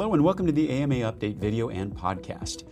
[0.00, 2.62] Hello, and welcome to the AMA Update video and podcast.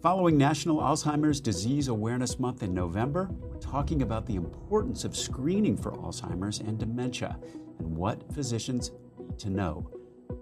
[0.00, 5.76] Following National Alzheimer's Disease Awareness Month in November, we're talking about the importance of screening
[5.76, 7.38] for Alzheimer's and dementia
[7.78, 9.86] and what physicians need to know.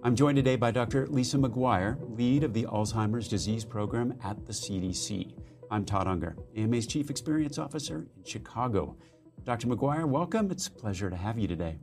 [0.05, 1.09] I'm joined today by Dr.
[1.09, 5.35] Lisa McGuire, lead of the Alzheimer's Disease Program at the CDC.
[5.73, 8.97] I'm Todd Unger, AMA's Chief Experience Officer in Chicago.
[9.43, 9.67] Dr.
[9.67, 10.53] McGuire, welcome.
[10.53, 11.79] It's a pleasure to have you today.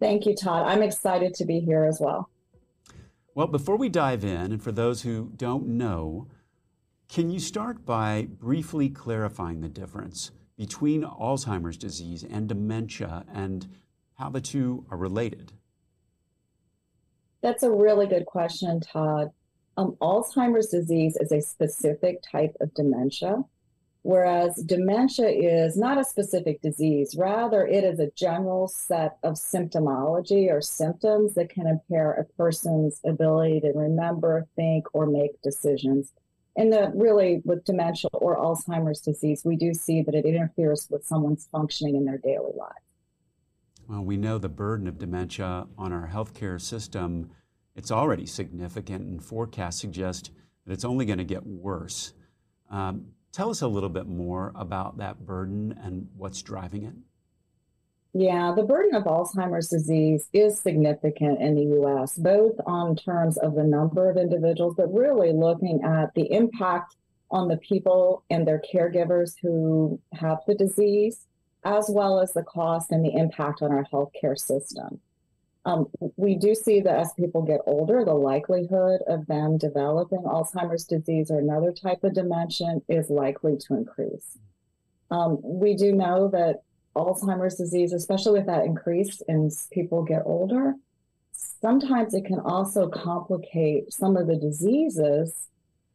[0.00, 0.66] Thank you, Todd.
[0.66, 2.30] I'm excited to be here as well.
[3.34, 6.28] Well, before we dive in, and for those who don't know,
[7.08, 13.68] can you start by briefly clarifying the difference between Alzheimer's disease and dementia and
[14.18, 15.52] how the two are related?
[17.40, 19.30] That's a really good question, Todd.
[19.78, 23.44] Um, Alzheimer's disease is a specific type of dementia
[24.02, 27.14] whereas dementia is not a specific disease.
[27.16, 33.00] Rather, it is a general set of symptomology or symptoms that can impair a person's
[33.04, 36.12] ability to remember, think, or make decisions.
[36.56, 41.06] And that really, with dementia or Alzheimer's disease, we do see that it interferes with
[41.06, 42.72] someone's functioning in their daily life.
[43.88, 47.30] Well, we know the burden of dementia on our healthcare system.
[47.74, 50.30] It's already significant, and forecasts suggest
[50.66, 52.12] that it's only going to get worse.
[52.70, 56.94] Um, Tell us a little bit more about that burden and what's driving it.
[58.14, 63.54] Yeah, the burden of Alzheimer's disease is significant in the US, both on terms of
[63.54, 66.96] the number of individuals, but really looking at the impact
[67.30, 71.26] on the people and their caregivers who have the disease,
[71.64, 75.00] as well as the cost and the impact on our healthcare system.
[75.64, 80.84] Um, we do see that as people get older, the likelihood of them developing Alzheimer's
[80.84, 84.38] disease or another type of dementia is likely to increase.
[85.10, 86.62] Um, we do know that
[86.96, 90.74] Alzheimer's disease, especially with that increase as people get older,
[91.32, 95.48] sometimes it can also complicate some of the diseases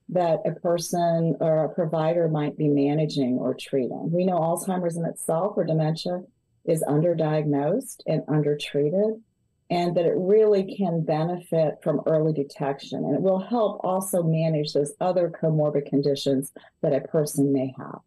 [0.10, 4.10] that a person or a provider might be managing or treating.
[4.12, 6.24] We know Alzheimer's in itself or dementia
[6.64, 9.22] is underdiagnosed and undertreated
[9.70, 13.04] and that it really can benefit from early detection.
[13.04, 18.00] And it will help also manage those other comorbid conditions that a person may have.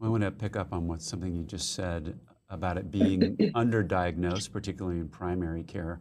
[0.00, 2.18] I want to pick up on what something you just said
[2.50, 6.00] about it being underdiagnosed, particularly in primary care,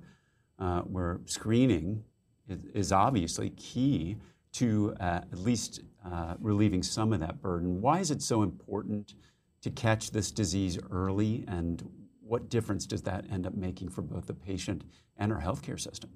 [0.60, 2.04] uh, where screening
[2.48, 4.18] is, is, obviously key
[4.54, 7.82] to uh, at least uh, relieving some of that burden.
[7.82, 9.14] Why is it so important
[9.62, 11.88] to catch this disease early, and
[12.28, 14.84] what difference does that end up making for both the patient
[15.18, 16.12] and our healthcare system?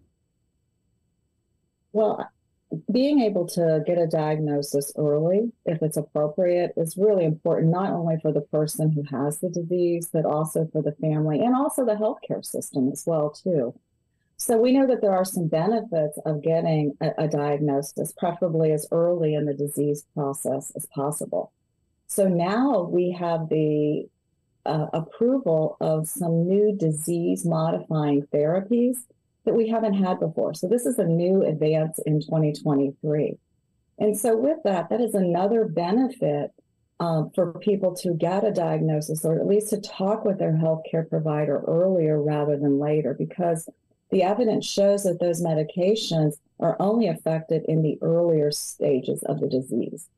[1.93, 2.29] Well,
[2.91, 8.17] being able to get a diagnosis early, if it's appropriate, is really important, not only
[8.21, 11.95] for the person who has the disease, but also for the family and also the
[11.95, 13.73] healthcare system as well, too.
[14.37, 18.87] So we know that there are some benefits of getting a, a diagnosis, preferably as
[18.91, 21.51] early in the disease process as possible.
[22.07, 24.07] So now we have the
[24.65, 28.97] uh, approval of some new disease modifying therapies
[29.45, 30.53] that we haven't had before.
[30.53, 33.37] So this is a new advance in 2023.
[33.99, 36.51] And so with that, that is another benefit
[36.99, 41.09] um, for people to get a diagnosis or at least to talk with their healthcare
[41.09, 43.67] provider earlier rather than later because
[44.11, 49.47] the evidence shows that those medications are only effective in the earlier stages of the
[49.47, 50.09] disease.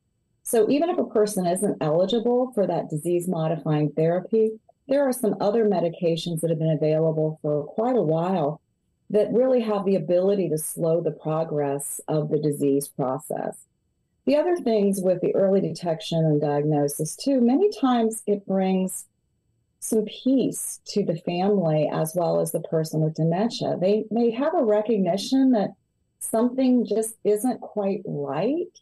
[0.44, 5.36] So even if a person isn't eligible for that disease modifying therapy, there are some
[5.40, 8.60] other medications that have been available for quite a while
[9.08, 13.56] that really have the ability to slow the progress of the disease process.
[14.26, 19.06] The other things with the early detection and diagnosis, too, many times it brings
[19.80, 23.78] some peace to the family as well as the person with dementia.
[23.80, 25.70] They may have a recognition that
[26.20, 28.78] something just isn't quite right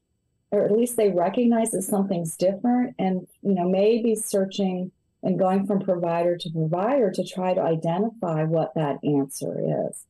[0.53, 4.93] or at least they recognize that something's different and you know maybe searching
[5.25, 10.05] and going from provider to provider to try to identify what that answer is.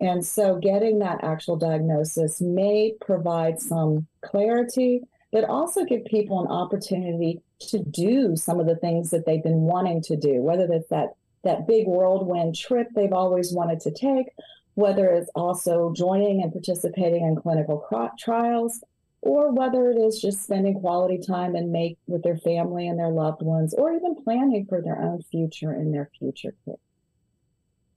[0.00, 6.50] And so getting that actual diagnosis may provide some clarity but also give people an
[6.50, 10.88] opportunity to do some of the things that they've been wanting to do whether that's
[10.88, 11.08] that
[11.44, 14.26] that big whirlwind trip they've always wanted to take
[14.74, 17.84] whether it's also joining and participating in clinical
[18.16, 18.82] trials
[19.20, 23.10] or whether it is just spending quality time and make with their family and their
[23.10, 26.78] loved ones, or even planning for their own future and their future kids.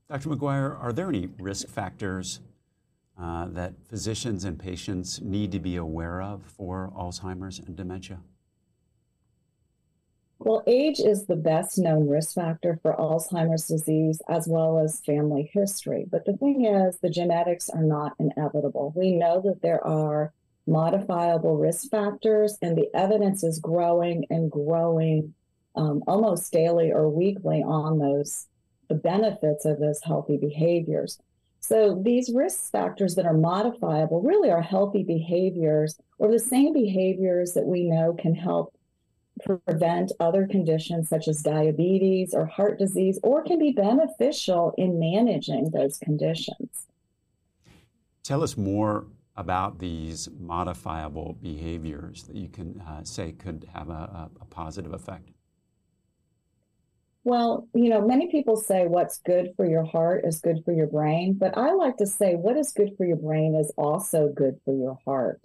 [0.09, 0.29] Dr.
[0.29, 2.41] McGuire, are there any risk factors
[3.21, 8.19] uh, that physicians and patients need to be aware of for Alzheimer's and dementia?
[10.39, 15.51] Well, age is the best known risk factor for Alzheimer's disease as well as family
[15.53, 16.07] history.
[16.09, 18.91] But the thing is, the genetics are not inevitable.
[18.95, 20.33] We know that there are
[20.67, 25.33] modifiable risk factors, and the evidence is growing and growing
[25.75, 28.47] um, almost daily or weekly on those,
[28.89, 31.19] the benefits of those healthy behaviors.
[31.59, 37.53] So these risk factors that are modifiable really are healthy behaviors or the same behaviors
[37.53, 38.75] that we know can help
[39.45, 45.71] prevent other conditions such as diabetes or heart disease, or can be beneficial in managing
[45.71, 46.87] those conditions.
[48.23, 49.05] Tell us more
[49.41, 55.31] about these modifiable behaviors that you can uh, say could have a, a, positive effect.
[57.23, 60.87] Well, you know, many people say what's good for your heart is good for your
[60.87, 64.59] brain, but I like to say what is good for your brain is also good
[64.63, 65.41] for your heart.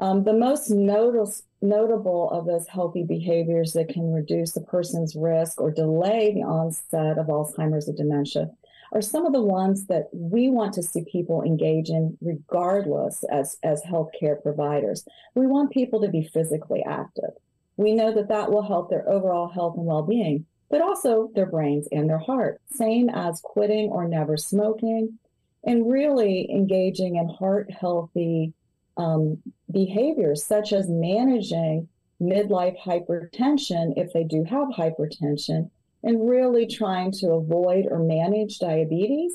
[0.00, 5.60] Um, the most notice, notable of those healthy behaviors that can reduce a person's risk
[5.60, 8.50] or delay the onset of Alzheimer's or dementia
[8.92, 13.56] are some of the ones that we want to see people engage in regardless as,
[13.62, 15.04] as healthcare providers.
[15.34, 17.30] We want people to be physically active.
[17.76, 21.88] We know that that will help their overall health and well-being, but also their brains
[21.90, 22.60] and their heart.
[22.70, 25.18] Same as quitting or never smoking
[25.64, 28.52] and really engaging in heart healthy
[28.98, 29.38] um,
[29.70, 31.88] behaviors such as managing
[32.20, 35.70] midlife hypertension if they do have hypertension
[36.02, 39.34] and really trying to avoid or manage diabetes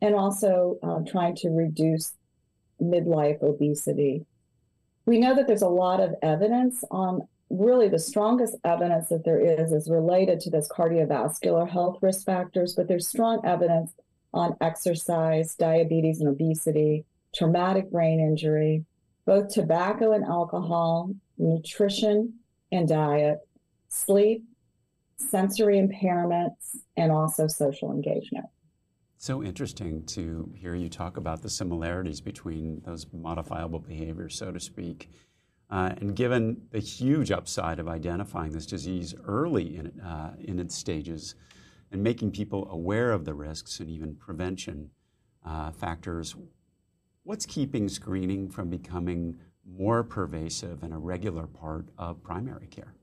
[0.00, 2.12] and also uh, trying to reduce
[2.80, 4.24] midlife obesity.
[5.06, 9.40] We know that there's a lot of evidence on really the strongest evidence that there
[9.40, 13.92] is is related to this cardiovascular health risk factors, but there's strong evidence
[14.34, 17.04] on exercise, diabetes and obesity,
[17.34, 18.84] traumatic brain injury,
[19.24, 22.34] both tobacco and alcohol, nutrition
[22.70, 23.38] and diet,
[23.88, 24.44] sleep,
[25.18, 28.46] sensory impairments, and also social engagement.
[29.16, 34.60] So interesting to hear you talk about the similarities between those modifiable behaviors, so to
[34.60, 35.10] speak.
[35.70, 40.74] Uh, and given the huge upside of identifying this disease early in, uh, in its
[40.74, 41.34] stages
[41.90, 44.90] and making people aware of the risks and even prevention
[45.44, 46.36] uh, factors,
[47.28, 49.36] What's keeping screening from becoming
[49.66, 52.94] more pervasive and a regular part of primary care?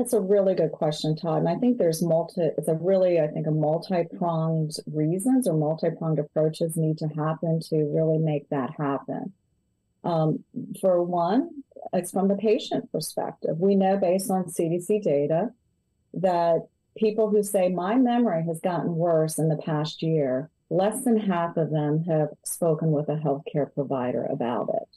[0.00, 1.40] That's a really good question, Todd.
[1.40, 5.52] And I think there's multi, it's a really, I think, a multi pronged reasons or
[5.52, 9.34] multi pronged approaches need to happen to really make that happen.
[10.02, 10.42] Um,
[10.80, 11.50] for one,
[11.92, 13.58] it's from the patient perspective.
[13.60, 15.50] We know based on CDC data
[16.14, 16.66] that
[16.96, 21.58] people who say, my memory has gotten worse in the past year less than half
[21.58, 24.89] of them have spoken with a healthcare provider about it.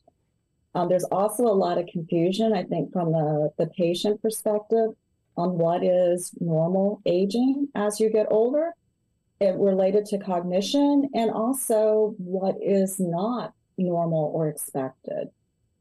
[0.76, 4.92] Um, there's also a lot of confusion, I think, from the, the patient perspective
[5.38, 8.72] on what is normal aging as you get older,
[9.40, 15.30] it related to cognition, and also what is not normal or expected.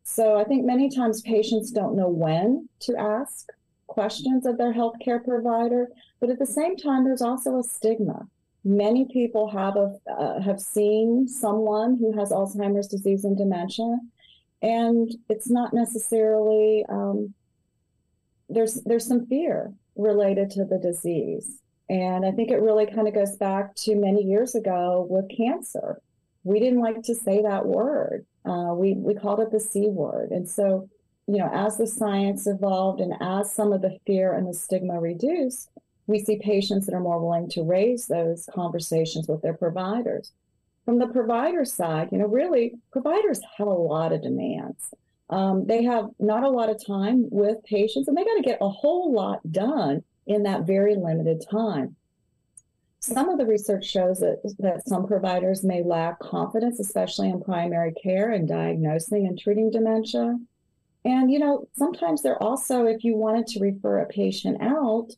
[0.05, 3.49] So I think many times patients don't know when to ask
[3.87, 5.89] questions of their healthcare provider,
[6.21, 8.27] but at the same time, there's also a stigma
[8.65, 13.99] many people have a, uh, have seen someone who has Alzheimer's disease and dementia,
[14.63, 17.35] and it's not necessarily um,
[18.49, 21.61] there's there's some fear related to the disease,
[21.91, 26.01] and I think it really kind of goes back to many years ago with cancer.
[26.45, 28.27] We didn't like to say that word.
[28.45, 30.89] Uh, we we called it the C word, and so
[31.27, 34.99] you know as the science evolved and as some of the fear and the stigma
[35.01, 35.71] reduced
[36.07, 40.33] we see patients that are more willing to raise those conversations with their providers.
[40.85, 44.93] From the provider side, you know, really, providers have a lot of demands.
[45.31, 48.59] Um, they have not a lot of time with patients, and they got to get
[48.61, 51.97] a whole lot done in that very limited time.
[53.01, 57.93] Some of the research shows that, that some providers may lack confidence, especially in primary
[57.93, 60.39] care and diagnosing and treating dementia.
[61.05, 65.09] And, you know, sometimes they're also, if you wanted to refer a patient out,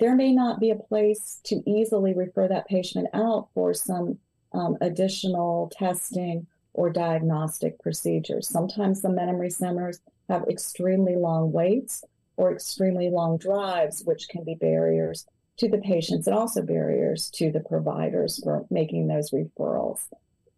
[0.00, 4.18] there may not be a place to easily refer that patient out for some
[4.58, 8.48] um, additional testing or diagnostic procedures.
[8.48, 12.04] Sometimes the memory centers have extremely long waits
[12.36, 17.50] or extremely long drives, which can be barriers to the patients and also barriers to
[17.50, 20.00] the providers for making those referrals.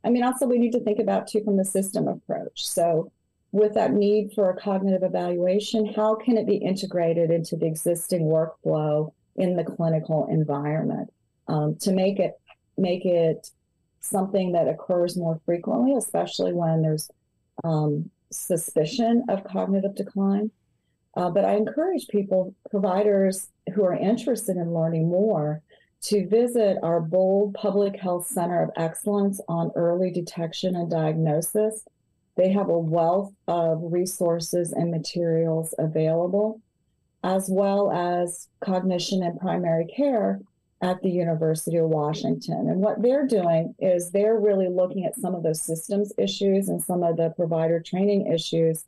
[0.05, 2.67] I mean, also, we need to think about too from the system approach.
[2.67, 3.11] So,
[3.53, 8.23] with that need for a cognitive evaluation, how can it be integrated into the existing
[8.23, 11.13] workflow in the clinical environment
[11.49, 12.39] um, to make it
[12.77, 13.51] make it
[14.01, 17.11] something that occurs more frequently, especially when there's
[17.65, 20.51] um, suspicion of cognitive decline.
[21.17, 25.63] Uh, but I encourage people, providers who are interested in learning more,
[26.03, 31.85] to visit our Bold Public Health Center of Excellence on early detection and diagnosis.
[32.37, 36.61] They have a wealth of resources and materials available,
[37.23, 40.41] as well as cognition and primary care
[40.83, 42.69] at the University of Washington.
[42.69, 46.83] And what they're doing is they're really looking at some of those systems issues and
[46.83, 48.85] some of the provider training issues.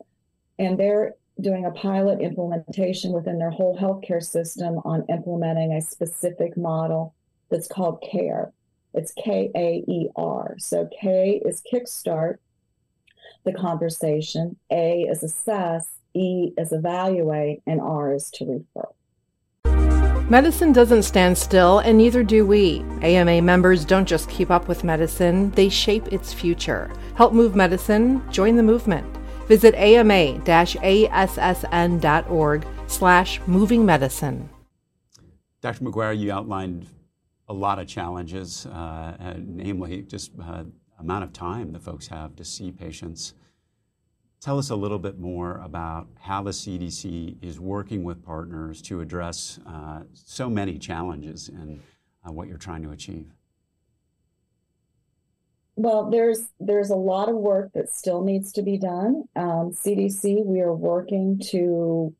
[0.58, 6.56] And they're doing a pilot implementation within their whole healthcare system on implementing a specific
[6.56, 7.14] model
[7.50, 8.52] that's called KAER.
[8.94, 10.54] It's K A E R.
[10.58, 12.38] So K is kickstart
[13.44, 18.88] the conversation, A is assess, E is evaluate, and R is to refer.
[20.32, 22.82] Medicine doesn't stand still, and neither do we.
[23.02, 26.90] AMA members don't just keep up with medicine, they shape its future.
[27.16, 29.06] Help move medicine, join the movement.
[29.46, 30.56] Visit ama-assn.org
[32.86, 34.48] slash moving medicine.
[35.60, 35.84] Dr.
[35.84, 36.86] McGuire, you outlined
[37.46, 40.64] a lot of challenges, uh, namely just uh,
[40.98, 43.34] amount of time that folks have to see patients.
[44.42, 49.00] Tell us a little bit more about how the CDC is working with partners to
[49.00, 51.80] address uh, so many challenges and
[52.26, 53.30] uh, what you're trying to achieve.
[55.76, 59.24] Well, there's there's a lot of work that still needs to be done.
[59.36, 62.12] Um, CDC, we are working to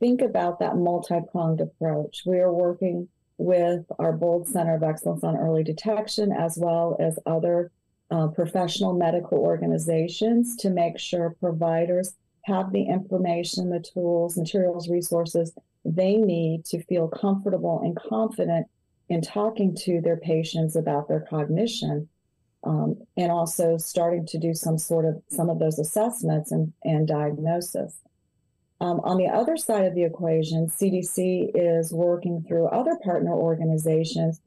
[0.00, 2.24] think about that multi-pronged approach.
[2.26, 7.18] We are working with our Bold Center of Excellence on Early Detection, as well as
[7.24, 7.72] other
[8.14, 15.52] uh, professional medical organizations to make sure providers have the information, the tools, materials, resources
[15.84, 18.66] they need to feel comfortable and confident
[19.08, 22.08] in talking to their patients about their cognition.
[22.62, 27.06] Um, and also starting to do some sort of some of those assessments and, and
[27.06, 27.98] diagnosis.
[28.80, 34.40] Um, on the other side of the equation, CDC is working through other partner organizations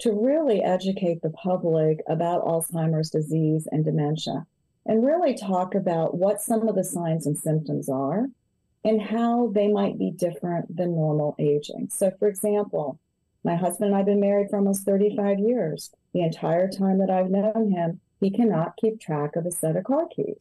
[0.00, 4.46] to really educate the public about Alzheimer's disease and dementia
[4.86, 8.26] and really talk about what some of the signs and symptoms are
[8.84, 11.88] and how they might be different than normal aging.
[11.90, 12.98] So, for example,
[13.42, 15.90] my husband and I have been married for almost 35 years.
[16.12, 19.84] The entire time that I've known him, he cannot keep track of a set of
[19.84, 20.36] car keys.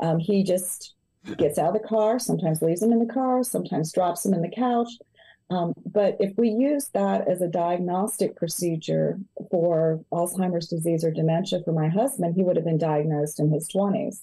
[0.00, 0.94] Um, he just
[1.36, 4.42] gets out of the car, sometimes leaves them in the car, sometimes drops them in
[4.42, 4.88] the couch,
[5.52, 9.18] um, but if we use that as a diagnostic procedure
[9.50, 13.68] for Alzheimer's disease or dementia for my husband, he would have been diagnosed in his
[13.70, 14.22] 20s.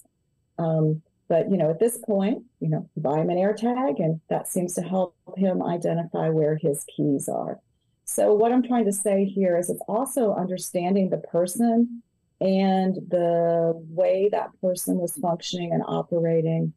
[0.58, 4.48] Um, but you know, at this point, you know, buy him an AirTag, and that
[4.48, 7.60] seems to help him identify where his keys are.
[8.04, 12.02] So what I'm trying to say here is it's also understanding the person
[12.40, 16.72] and the way that person was functioning and operating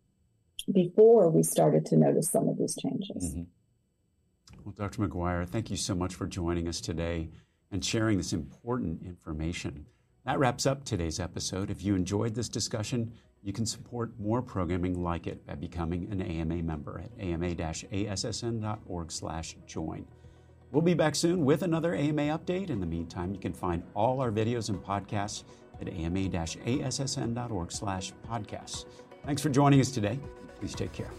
[0.72, 3.33] before we started to notice some of these changes.
[3.33, 3.43] Mm-hmm.
[4.63, 5.05] Well, Dr.
[5.05, 7.29] McGuire, thank you so much for joining us today
[7.72, 9.86] and sharing this important information.
[10.25, 11.70] That wraps up today's episode.
[11.70, 16.22] If you enjoyed this discussion, you can support more programming like it by becoming an
[16.22, 20.05] AMA member at ama-assn.org/join.
[20.72, 22.70] We'll be back soon with another AMA update.
[22.70, 25.43] In the meantime, you can find all our videos and podcasts
[25.82, 28.86] at ama-assn.org/podcasts.
[29.25, 30.17] Thanks for joining us today.
[30.60, 31.12] Please take care.